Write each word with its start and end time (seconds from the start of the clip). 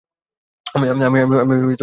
আমি 0.65 0.85
আসলেই 0.89 1.21
খুব 1.23 1.51
দুঃখিত। 1.51 1.79